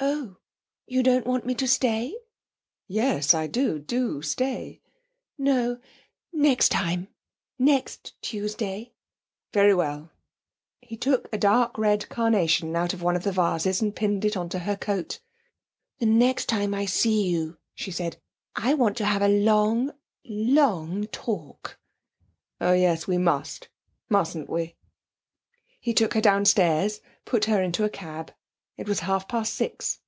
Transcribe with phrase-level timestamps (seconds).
[0.00, 0.38] 'Oh,
[0.88, 2.16] you don't want me to stay?'
[2.88, 4.80] 'Yes, I do; do stay.'
[5.38, 5.78] 'No,
[6.32, 7.06] next time
[7.60, 8.92] next Tuesday.'
[9.52, 10.10] 'Very well, very well.'
[10.82, 14.36] He took a dark red carnation out of one of the vases and pinned it
[14.36, 15.20] on to her coat.
[16.00, 18.20] 'The next time I see you,' she said,
[18.56, 19.92] 'I want to have a long,
[20.24, 21.78] long talk.'
[22.60, 23.68] 'Oh yes; we must,
[24.10, 24.74] mustn't we?'
[25.80, 28.34] He took her downstairs, put her into a cab.
[28.76, 30.00] It was half past six.